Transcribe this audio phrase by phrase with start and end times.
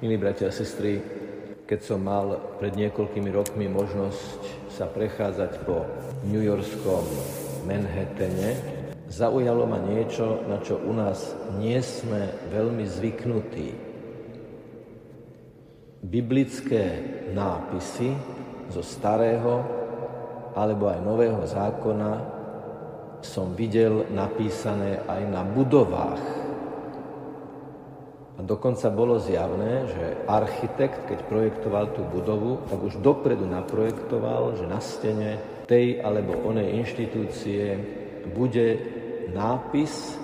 [0.00, 0.96] Milí bratia a sestry,
[1.68, 5.84] keď som mal pred niekoľkými rokmi možnosť sa prechádzať po
[6.24, 7.04] New Yorkskom
[7.68, 8.56] Manhattane,
[9.12, 13.76] zaujalo ma niečo, na čo u nás nie sme veľmi zvyknutí.
[16.00, 16.84] Biblické
[17.36, 18.16] nápisy
[18.72, 19.60] zo starého
[20.56, 22.12] alebo aj nového zákona
[23.20, 26.49] som videl napísané aj na budovách
[28.46, 34.78] dokonca bolo zjavné, že architekt, keď projektoval tú budovu, tak už dopredu naprojektoval, že na
[34.78, 37.78] stene tej alebo onej inštitúcie
[38.30, 38.68] bude
[39.34, 40.18] nápis,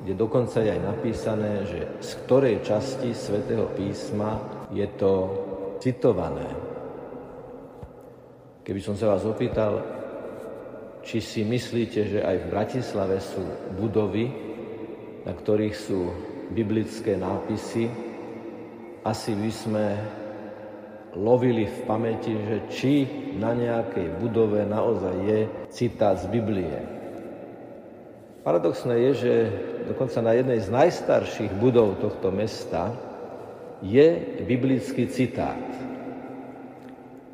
[0.00, 4.40] kde dokonca je aj napísané, že z ktorej časti svätého písma
[4.72, 5.12] je to
[5.78, 6.48] citované.
[8.64, 9.82] Keby som sa vás opýtal,
[11.00, 13.42] či si myslíte, že aj v Bratislave sú
[13.76, 14.28] budovy,
[15.24, 16.00] na ktorých sú
[16.50, 17.86] biblické nápisy,
[19.06, 19.86] asi by sme
[21.16, 22.94] lovili v pamäti, že či
[23.38, 26.78] na nejakej budove naozaj je citát z Biblie.
[28.46, 29.34] Paradoxné je, že
[29.90, 32.94] dokonca na jednej z najstarších budov tohto mesta
[33.80, 35.60] je biblický citát.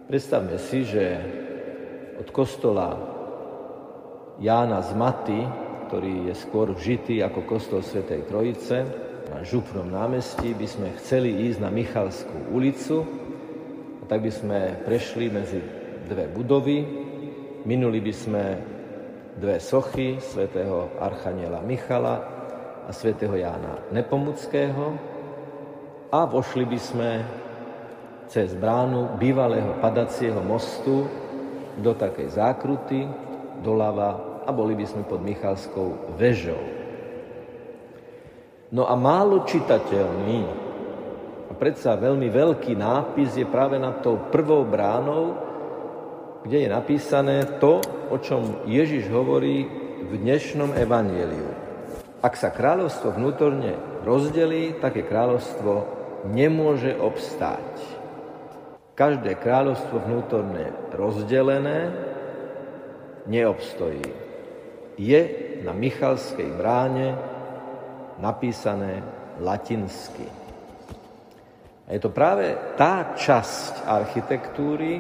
[0.06, 1.04] Predstavme si, že
[2.22, 2.94] od kostola
[4.38, 5.40] Jána z Maty,
[5.86, 11.58] ktorý je skôr vžitý ako kostol Svetej Trojice, na Župnom námestí by sme chceli ísť
[11.58, 13.02] na Michalskú ulicu,
[14.00, 15.58] a tak by sme prešli medzi
[16.06, 16.86] dve budovy,
[17.66, 18.42] minuli by sme
[19.36, 22.16] dve sochy svätého Archaniela Michala
[22.86, 24.94] a svätého Jána Nepomuckého.
[26.14, 27.10] A vošli by sme
[28.30, 31.10] cez bránu bývalého padacieho mostu
[31.82, 33.04] do takej zákruty,
[33.60, 36.85] doľava a boli by sme pod Michalskou vežou.
[38.74, 40.42] No a málo čitateľný
[41.46, 45.38] a predsa veľmi veľký nápis je práve nad tou prvou bránou,
[46.42, 47.78] kde je napísané to,
[48.10, 49.70] o čom Ježiš hovorí
[50.10, 51.46] v dnešnom evanieliu.
[52.26, 55.86] Ak sa kráľovstvo vnútorne rozdelí, také kráľovstvo
[56.26, 57.70] nemôže obstáť.
[58.98, 61.94] Každé kráľovstvo vnútorne rozdelené
[63.30, 64.10] neobstojí.
[64.98, 65.20] Je
[65.62, 67.35] na Michalskej bráne
[68.20, 69.04] napísané
[69.40, 70.26] latinsky.
[71.86, 74.98] A je to práve tá časť architektúry,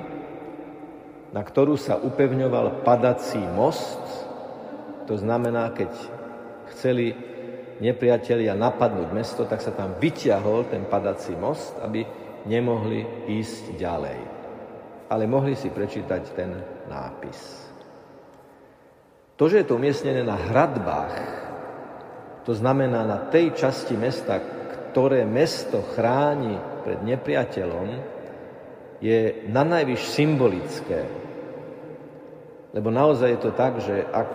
[1.34, 3.98] na ktorú sa upevňoval padací most.
[5.10, 5.90] To znamená, keď
[6.74, 7.10] chceli
[7.82, 12.06] nepriatelia napadnúť mesto, tak sa tam vyťahol ten padací most, aby
[12.46, 14.18] nemohli ísť ďalej.
[15.10, 16.50] Ale mohli si prečítať ten
[16.86, 17.66] nápis.
[19.36, 21.45] To, že je to umiestnené na hradbách,
[22.46, 24.38] to znamená na tej časti mesta,
[24.94, 26.54] ktoré mesto chráni
[26.86, 27.88] pred nepriateľom,
[29.02, 31.02] je na najvyš symbolické.
[32.70, 34.30] Lebo naozaj je to tak, že ak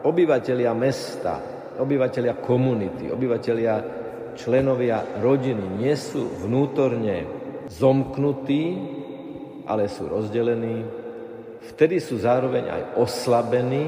[0.00, 1.38] obyvateľia mesta,
[1.76, 3.74] obyvateľia komunity, obyvateľia
[4.32, 7.28] členovia rodiny nie sú vnútorne
[7.68, 8.64] zomknutí,
[9.68, 10.82] ale sú rozdelení,
[11.76, 13.86] vtedy sú zároveň aj oslabení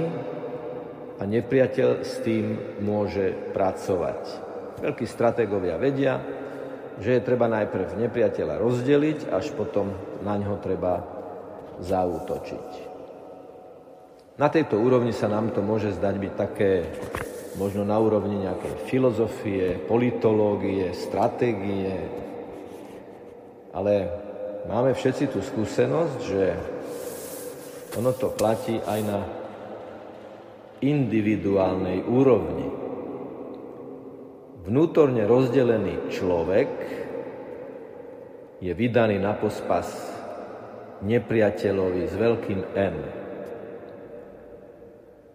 [1.24, 4.20] a nepriateľ s tým môže pracovať.
[4.84, 6.20] Veľkí stratégovia vedia,
[7.00, 11.00] že je treba najprv nepriateľa rozdeliť, až potom na ňo treba
[11.80, 12.92] zaútočiť.
[14.36, 16.84] Na tejto úrovni sa nám to môže zdať byť také
[17.56, 22.04] možno na úrovni nejakej filozofie, politológie, stratégie,
[23.72, 24.12] ale
[24.68, 26.44] máme všetci tú skúsenosť, že
[27.96, 29.43] ono to platí aj na
[30.84, 32.68] individuálnej úrovni.
[34.64, 36.70] Vnútorne rozdelený človek
[38.64, 39.88] je vydaný na pospas
[41.04, 42.96] nepriateľovi s veľkým N.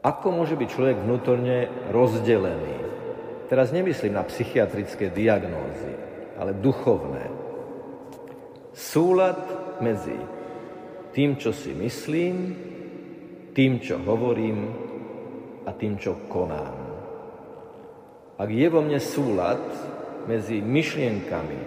[0.01, 2.77] Ako môže byť človek vnútorne rozdelený?
[3.51, 5.93] Teraz nemyslím na psychiatrické diagnózy,
[6.37, 7.25] ale duchovné.
[8.73, 9.37] Súlad
[9.83, 10.15] medzi
[11.13, 12.55] tým, čo si myslím,
[13.53, 14.88] tým, čo hovorím
[15.69, 16.73] a tým, čo konám.
[18.41, 19.61] Ak je vo mne súlad
[20.25, 21.59] medzi myšlienkami,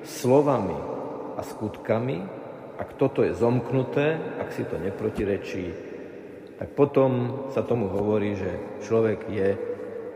[0.00, 0.78] slovami
[1.36, 2.24] a skutkami,
[2.80, 5.66] ak toto je zomknuté, ak si to neprotirečí,
[6.56, 9.48] tak potom sa tomu hovorí, že človek je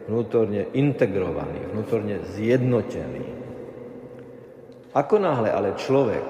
[0.09, 3.45] vnútorne integrovaný, vnútorne zjednotený.
[4.97, 6.25] Ako náhle ale človek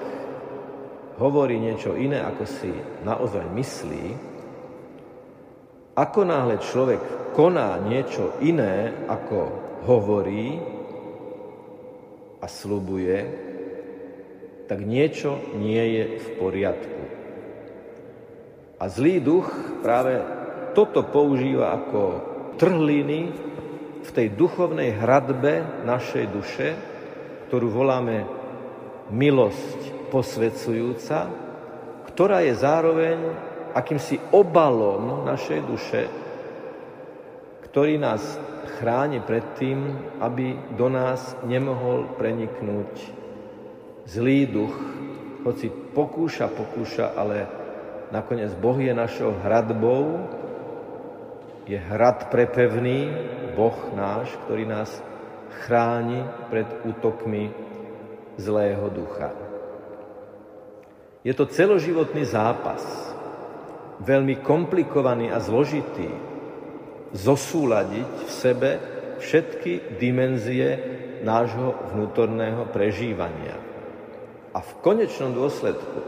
[1.19, 2.71] hovorí niečo iné, ako si
[3.07, 4.34] naozaj myslí,
[5.95, 9.39] ako náhle človek koná niečo iné, ako
[9.87, 10.59] hovorí
[12.39, 13.17] a slubuje,
[14.67, 17.01] tak niečo nie je v poriadku.
[18.75, 19.47] A zlý duch
[19.79, 20.19] práve
[20.75, 22.01] toto používa ako
[22.59, 23.31] trhliny
[24.03, 26.67] v tej duchovnej hradbe našej duše,
[27.47, 28.27] ktorú voláme
[29.09, 31.31] milosť posvedzujúca,
[32.11, 33.17] ktorá je zároveň
[33.75, 36.07] akýmsi obalom našej duše,
[37.67, 38.23] ktorý nás
[38.79, 39.91] chráni pred tým,
[40.23, 42.91] aby do nás nemohol preniknúť
[44.07, 44.75] zlý duch,
[45.43, 47.45] hoci pokúša, pokúša, ale
[48.15, 50.23] nakoniec Boh je našou hradbou,
[51.67, 53.11] je hrad prepevný,
[53.59, 54.89] Boh náš, ktorý nás
[55.65, 57.51] chráni pred útokmi
[58.39, 59.35] zlého ducha.
[61.25, 63.04] Je to celoživotný zápas,
[64.03, 66.09] veľmi komplikovaný a zložitý,
[67.15, 68.69] zosúľadiť v sebe
[69.23, 70.67] všetky dimenzie
[71.23, 73.55] nášho vnútorného prežívania.
[74.51, 75.99] A v konečnom dôsledku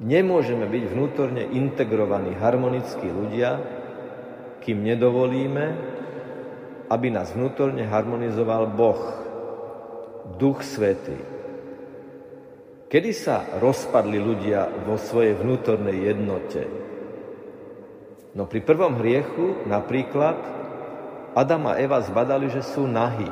[0.00, 3.60] nemôžeme byť vnútorne integrovaní harmonickí ľudia,
[4.64, 5.66] kým nedovolíme,
[6.88, 9.00] aby nás vnútorne harmonizoval Boh,
[10.36, 11.37] Duch Svetý.
[12.88, 16.64] Kedy sa rozpadli ľudia vo svojej vnútornej jednote?
[18.32, 20.40] No pri prvom hriechu napríklad
[21.36, 23.28] Adam a Eva zbadali, že sú nahy.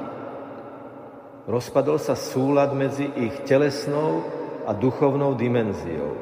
[1.49, 4.29] Rozpadol sa súlad medzi ich telesnou
[4.69, 6.13] a duchovnou dimenziou.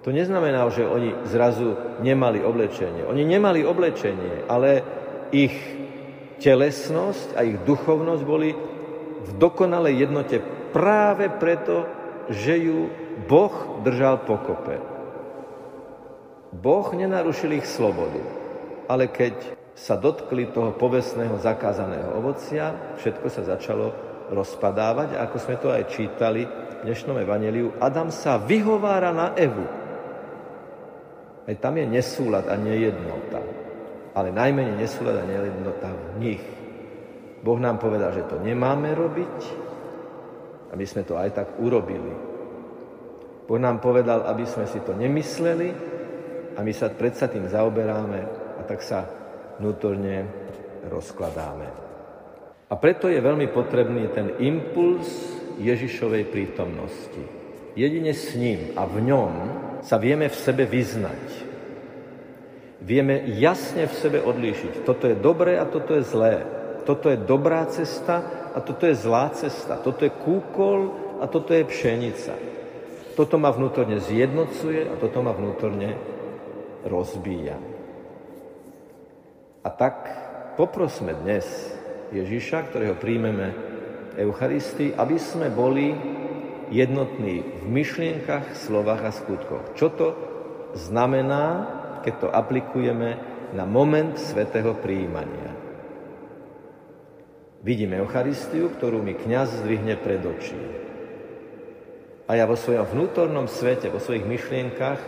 [0.00, 3.04] To neznamená, že oni zrazu nemali oblečenie.
[3.04, 4.80] Oni nemali oblečenie, ale
[5.28, 5.52] ich
[6.40, 8.56] telesnosť a ich duchovnosť boli
[9.24, 10.36] v dokonalej jednote
[10.72, 12.88] práve preto, že ju
[13.28, 14.80] Boh držal pokope.
[16.54, 18.22] Boh nenarušil ich slobodu,
[18.86, 19.34] ale keď
[19.74, 23.90] sa dotkli toho povestného zakázaného ovocia, všetko sa začalo
[24.30, 25.18] rozpadávať.
[25.18, 29.66] A ako sme to aj čítali v dnešnom evaneliu, Adam sa vyhovára na Evu.
[31.44, 33.42] Aj tam je nesúlad a nejednota.
[34.14, 36.44] Ale najmenej nesúlad a nejednota v nich.
[37.44, 39.36] Boh nám povedal, že to nemáme robiť,
[40.72, 42.12] aby sme to aj tak urobili.
[43.44, 45.94] Boh nám povedal, aby sme si to nemysleli,
[46.54, 48.20] a my sa predsa tým zaoberáme
[48.58, 49.10] a tak sa
[49.58, 50.26] vnútorne
[50.86, 51.68] rozkladáme.
[52.70, 55.06] A preto je veľmi potrebný ten impuls
[55.58, 57.22] Ježišovej prítomnosti.
[57.74, 59.32] Jedine s ním a v ňom
[59.82, 61.22] sa vieme v sebe vyznať.
[62.84, 64.86] Vieme jasne v sebe odlíšiť.
[64.86, 66.46] Toto je dobré a toto je zlé.
[66.86, 68.22] Toto je dobrá cesta
[68.54, 69.74] a toto je zlá cesta.
[69.82, 72.38] Toto je kúkol a toto je pšenica.
[73.18, 75.98] Toto ma vnútorne zjednocuje a toto ma vnútorne
[76.86, 77.58] rozbíja.
[79.64, 79.96] A tak
[80.54, 81.46] poprosme dnes
[82.14, 83.54] Ježiša, ktorého príjmeme
[84.14, 85.94] Eucharistii, aby sme boli
[86.70, 89.64] jednotní v myšlienkach, slovách a skutkoch.
[89.74, 90.06] Čo to
[90.78, 91.66] znamená,
[92.06, 93.18] keď to aplikujeme
[93.54, 95.63] na moment svetého príjmania?
[97.64, 100.60] Vidíme Eucharistiu, ktorú mi kňaz zdvihne pred očí.
[102.28, 105.00] A ja vo svojom vnútornom svete, vo svojich myšlienkach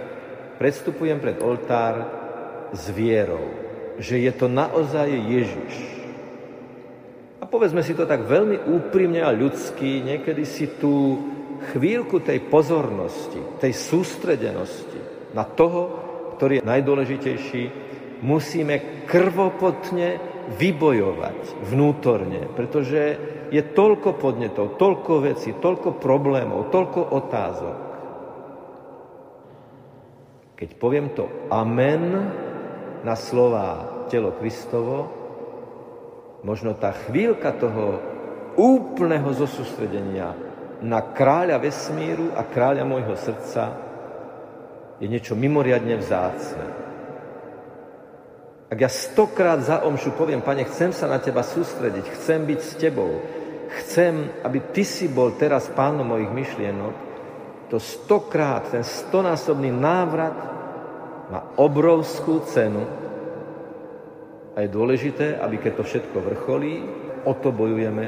[0.56, 2.08] predstupujem pred oltár
[2.72, 3.52] s vierou,
[4.00, 5.74] že je to naozaj Ježiš.
[7.40, 11.20] A povedzme si to tak veľmi úprimne a ľudsky, niekedy si tú
[11.76, 15.92] chvíľku tej pozornosti, tej sústredenosti na toho,
[16.40, 17.62] ktorý je najdôležitejší,
[18.24, 20.20] musíme krvopotne
[20.56, 23.18] vybojovať vnútorne, pretože
[23.50, 27.78] je toľko podnetov, toľko vecí, toľko problémov, toľko otázok.
[30.56, 32.32] Keď poviem to amen
[33.04, 35.10] na slova telo Kristovo,
[36.46, 38.00] možno tá chvíľka toho
[38.56, 40.32] úplného zosústredenia
[40.80, 43.76] na kráľa vesmíru a kráľa môjho srdca
[44.96, 46.85] je niečo mimoriadne vzácne.
[48.66, 52.72] Ak ja stokrát za omšu poviem, pane, chcem sa na teba sústrediť, chcem byť s
[52.74, 53.22] tebou,
[53.78, 56.94] chcem, aby ty si bol teraz pánom mojich myšlienok,
[57.70, 60.34] to stokrát, ten stonásobný návrat
[61.30, 62.86] má obrovskú cenu
[64.54, 66.82] a je dôležité, aby keď to všetko vrcholí,
[67.26, 68.06] o to bojujeme.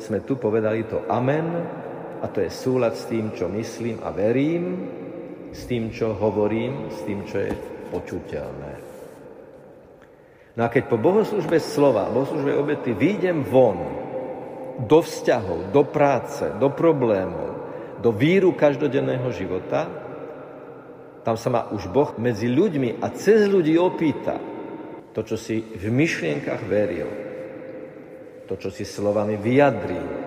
[0.00, 1.48] Sme tu povedali to amen
[2.20, 4.88] a to je súlad s tým, čo myslím a verím,
[5.52, 7.52] s tým, čo hovorím, s tým, čo je
[7.92, 8.87] počuteľné.
[10.58, 13.78] No a keď po bohoslužbe slova, bohoslužbe obety výjdem von,
[14.82, 17.70] do vzťahov, do práce, do problémov,
[18.02, 19.86] do víru každodenného života,
[21.22, 24.38] tam sa ma už Boh medzi ľuďmi a cez ľudí opýta
[25.14, 27.10] to, čo si v myšlienkach veril,
[28.50, 30.26] to, čo si slovami vyjadril.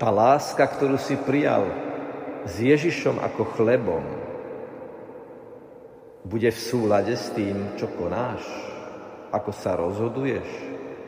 [0.00, 1.68] tá láska, ktorú si prijal
[2.48, 4.04] s Ježišom ako chlebom,
[6.24, 8.69] bude v súlade s tým, čo konáš,
[9.30, 10.46] ako sa rozhoduješ,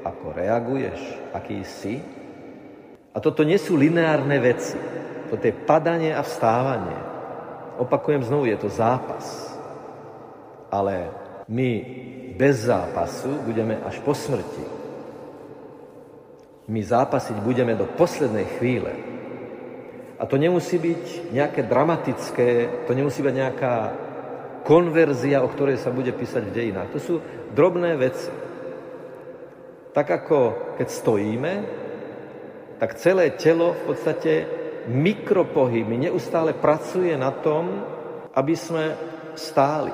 [0.06, 1.00] ako reaguješ,
[1.34, 1.98] aký si.
[3.12, 4.78] A toto nie sú lineárne veci.
[5.28, 6.98] Toto je padanie a vstávanie.
[7.82, 9.52] Opakujem znovu, je to zápas.
[10.72, 11.12] Ale
[11.50, 11.70] my
[12.38, 14.82] bez zápasu budeme až po smrti
[16.72, 18.92] my zápasiť budeme do poslednej chvíle.
[20.16, 22.48] A to nemusí byť nejaké dramatické,
[22.86, 23.74] to nemusí byť nejaká
[24.62, 26.90] konverzia, o ktorej sa bude písať v dejinách.
[26.94, 27.14] To sú
[27.54, 28.30] drobné veci.
[29.92, 30.38] Tak ako
[30.80, 31.52] keď stojíme,
[32.80, 34.32] tak celé telo v podstate
[34.88, 37.84] mikropohyby neustále pracuje na tom,
[38.34, 38.96] aby sme
[39.38, 39.92] stáli.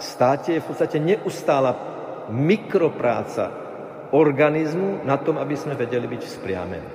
[0.00, 1.72] Státe je v podstate neustála
[2.32, 3.52] mikropráca,
[4.10, 6.92] organizmu na tom, aby sme vedeli byť vzpriamení.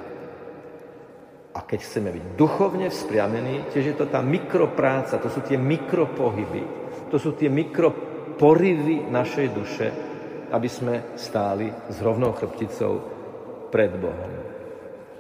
[1.56, 6.89] A keď chceme byť duchovne vzpriamení, tiež je to tá mikropráca, to sú tie mikropohyby,
[7.10, 9.88] to sú tie mikroporivy našej duše,
[10.50, 12.94] aby sme stáli s rovnou chrbticou
[13.74, 14.34] pred Bohom.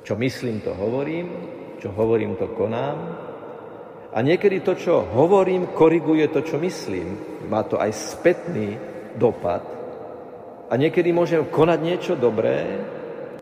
[0.06, 1.28] Čo myslím, to hovorím,
[1.78, 2.98] čo hovorím, to konám.
[4.10, 7.18] A niekedy to, čo hovorím, koriguje to, čo myslím.
[7.46, 8.74] Má to aj spätný
[9.14, 9.80] dopad,
[10.70, 12.86] a niekedy môžem konať niečo dobré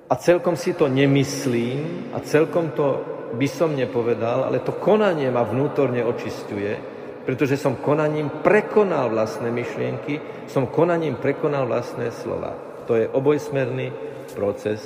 [0.08, 3.04] a celkom si to nemyslím a celkom to
[3.36, 6.80] by som nepovedal, ale to konanie ma vnútorne očistuje,
[7.28, 12.56] pretože som konaním prekonal vlastné myšlienky, som konaním prekonal vlastné slova.
[12.88, 13.92] To je obojsmerný
[14.32, 14.80] proces,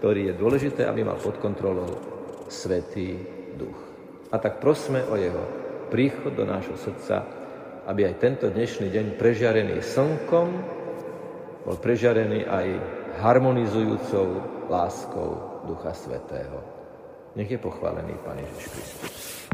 [0.00, 2.00] ktorý je dôležité, aby mal pod kontrolou
[2.48, 3.20] Svetý
[3.60, 3.76] Duch.
[4.32, 5.44] A tak prosme o jeho
[5.92, 7.28] príchod do nášho srdca,
[7.84, 10.48] aby aj tento dnešný deň prežiarený slnkom
[11.68, 12.66] bol prežarený aj
[13.20, 14.26] harmonizujúcou
[14.72, 16.64] láskou Ducha Svetého.
[17.36, 19.44] Nech je pochválený Pán Ježiš Kristus.